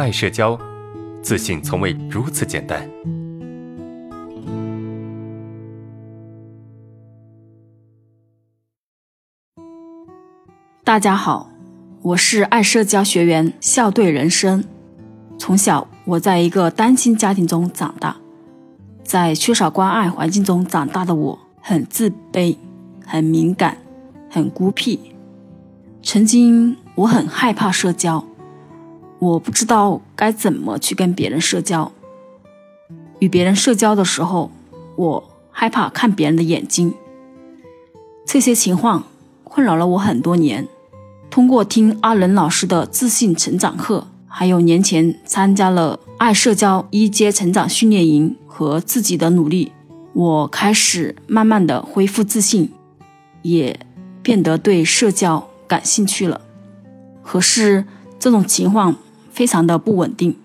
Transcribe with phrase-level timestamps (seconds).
[0.00, 0.58] 爱社交，
[1.20, 2.88] 自信从未如此简单。
[10.82, 11.50] 大家好，
[12.00, 14.64] 我是爱社交学员笑对人生。
[15.38, 18.16] 从小我在一个单亲家庭中长大，
[19.04, 22.56] 在缺少关爱环境中长大的我，很自卑，
[23.04, 23.76] 很敏感，
[24.30, 24.98] 很孤僻。
[26.02, 28.24] 曾经我很害怕社交，
[29.20, 31.92] 我不知道该怎么去跟别人社交。
[33.20, 34.50] 与别人社交的时候，
[34.96, 36.92] 我害怕看别人的眼睛。
[38.26, 39.04] 这些情况
[39.44, 40.66] 困扰了我很多年。
[41.30, 49.70] 通过听阿伦老师的自信成长课，还有年前参加了爱社交一阶成长训练营和自己的努力，
[50.12, 52.72] 我开始慢慢的恢复自信，
[53.42, 53.78] 也
[54.22, 55.46] 变得对社交。
[55.68, 56.40] 感兴趣了，
[57.22, 57.84] 可是
[58.18, 58.96] 这种情况
[59.40, 60.36] 非常的不稳定。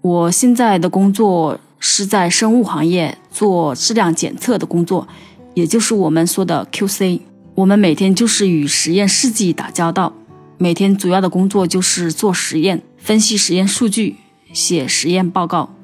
[0.00, 5.08] 我现在的工作是在生物行业做质量检测的工作，
[5.54, 7.18] 也就是我们说的 QC。
[7.56, 10.12] 我们每天就是与实验试剂打交道，
[10.58, 14.14] 每天主要的工作就是做实验、分析实验数据、
[14.52, 15.74] 写实验报告。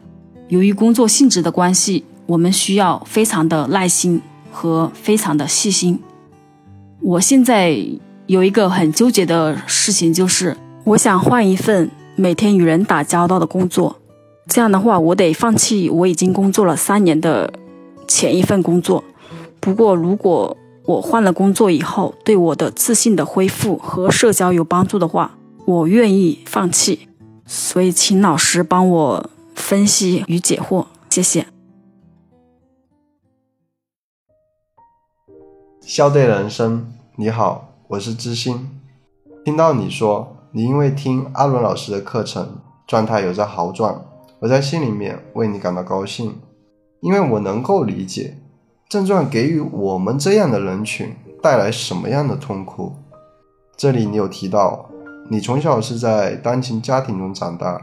[0.46, 5.98] 由于工作性质的关系，我们需要非常的耐心和非常的细心。
[7.00, 7.84] 我现在。
[8.26, 11.90] 有一个很纠结的事情，就是我想换一份
[12.20, 13.96] 每天与人打交道的工作。
[14.46, 17.50] 这样的话，我得放弃我已经工作了三年的
[18.06, 19.02] 前一份工作。
[19.58, 20.54] 不过，如果
[20.84, 27.08] 我换了工作以后，对我的自信的恢复和社交有帮助的话，我愿意放弃。
[27.46, 31.46] 所以，请老师帮我分析与解惑，谢谢。
[35.80, 37.68] 笑对人生，你好。
[37.88, 38.70] 我是知心，
[39.44, 44.02] 听到你说你因为听阿伦老师的课程，状态有着好转，
[44.40, 46.40] 我在心里面为你感到高兴，
[47.00, 48.36] 因为我能够理解
[48.88, 52.94] 症状给予我们这样的人群带来什么样的痛苦。
[53.76, 54.90] 这里你有提到，
[55.28, 57.80] 你从小是在单亲家庭中长大，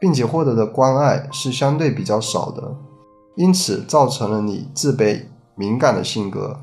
[0.00, 2.74] 并且获得的关爱是相对比较少的，
[3.36, 6.58] 因此造成了你自卑、敏感的性格，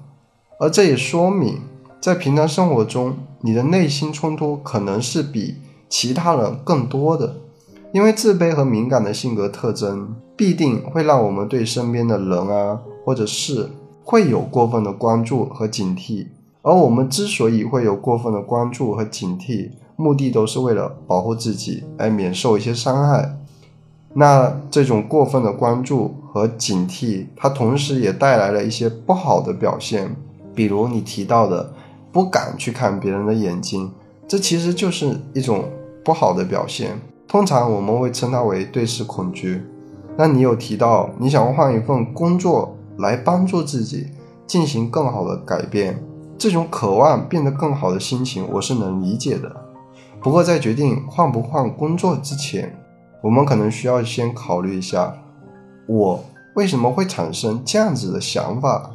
[0.59, 1.61] 而这也说明。
[2.01, 5.55] 在平常生活中，你的内心冲突可能是比
[5.89, 7.35] 其他人更多的，
[7.91, 13.69] 因为自卑和敏感的性格特征必定会让我们对身边的人啊或者事
[14.05, 16.27] 会有过分的关注和警惕，
[16.61, 23.37] 而我们之所以会有过分的关注和警惕，目的都是为了保护自己，而免受一些伤害。
[24.13, 30.16] 那这种过分的关注和警惕，它同时也带来了一些不好的表现，
[30.55, 31.73] 比如你提到的。
[32.12, 33.92] 不敢去看别人的眼睛，
[34.28, 35.66] 这其实就是一种
[36.03, 37.00] 不好的表现。
[37.28, 39.64] 通常我们会称它为对视恐惧。
[40.18, 44.08] 那你有提到你想换一份工作来帮助自己
[44.46, 46.03] 进行更好的改变，
[46.38, 49.56] 这种渴望变得更好的心情，我是能理解的。
[50.22, 52.76] 不过在决定换不换工作之前，
[53.22, 55.16] 我们可能需要先考虑一下，
[55.88, 56.24] 我
[56.56, 58.91] 为什么会产生这样子的想法。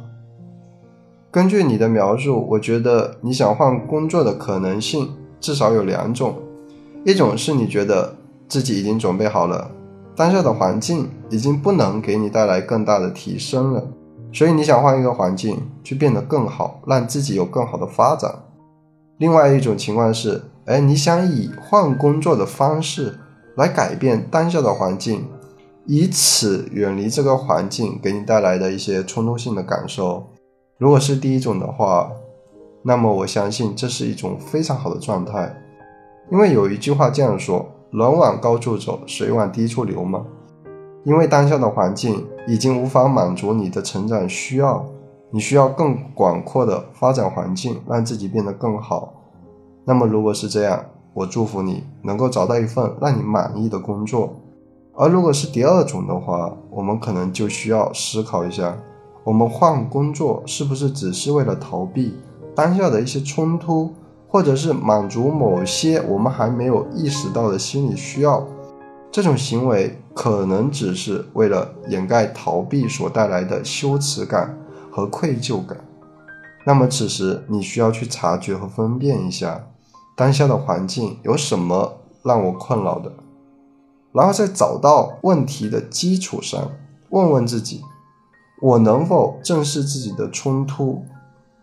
[1.35, 6.33] 根据你的描述，我觉得你想换工作的可能性至少有两种：
[7.03, 8.15] 一种是你觉得
[8.47, 9.69] 自己已经准备好了，
[10.15, 13.85] 当下的环境已经不能给你带来更大的提升了，
[14.31, 18.31] 所以你想换一个环境去变得更好，让自己有更好的发展；
[19.17, 23.19] 另外一种情况是，哎，你想以换工作的方式
[23.57, 25.25] 来改变当下的环境，
[25.85, 30.27] 以此远离这个环境给你带来的一些冲突性的感受。
[30.77, 32.11] 如果是第一种的话，
[32.83, 35.55] 那么我相信这是一种非常好的状态，
[36.29, 40.25] 因为有一句话这样说：“人往高处走，水往低处流嘛。”
[41.05, 44.85] 因为当下的环境已经无法满足你的成长需要，
[45.31, 49.13] 你需要更广阔的发展环境，让自己变得更好。
[49.85, 50.83] 那么如果是这样，
[51.13, 54.35] 我祝福你能够找到一份让你满意的工作。
[54.93, 58.77] 而如果是第二种的话，我们可能就需要思考一下。
[59.25, 62.13] 我们换工作是不是只是为了逃避
[62.53, 63.91] 当下的一些冲突，
[64.27, 68.45] 或者是满足某些我们还没有意识到的心理需要？
[69.11, 74.55] 这种行为可能只是为了掩盖逃避所带来的羞耻感
[74.91, 75.75] 和愧疚感。
[76.63, 79.67] 那么此时你需要去察觉和分辨一下
[80.15, 83.11] 当下的环境有什么让我困扰的，
[84.11, 86.69] 然后在找到问题的基础上，
[87.09, 87.81] 问问自己。
[88.65, 91.05] 我能否正视自己的冲突，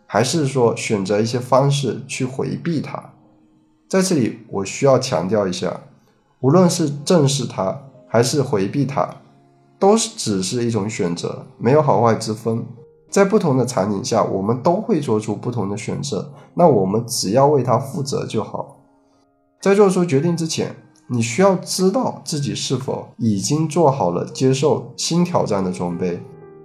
[0.06, 3.10] 还是说选择一些方式去回避它？
[3.88, 5.80] 在这里，我需要强调一下，
[6.38, 7.76] 无论是正视它
[8.06, 9.16] 还是回避它，
[9.80, 12.64] 都是只是一种选择，没有好坏之分。
[13.10, 18.76] 在不同的场景下，我们都会做出不同的选择，那我们只要为它负责就好。
[19.60, 20.76] 在做出决定之前，
[21.08, 26.22] 你需要知道自己是否已经做好了接受新挑战的准备，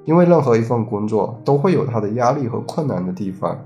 [0.07, 3.59] 因为任何一份工作都会有它的压力和困难的地方。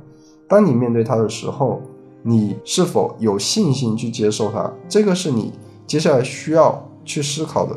[0.50, 1.80] 当你面对它的时候，
[2.24, 4.74] 你是否有信心去接受它？
[4.90, 5.54] 这个是你
[5.86, 7.76] 接下来需要去思考的。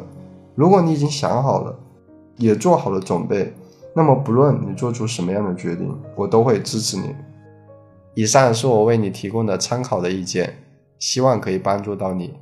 [0.55, 1.79] 如果你已经想好了，
[2.39, 3.53] 也做好了准备。
[3.95, 7.15] 那么，不论你做出什么样的决定，我都会支持你。
[8.15, 10.55] 以上是我为你提供的参考的意见，
[10.99, 12.33] 希望可以帮助到你。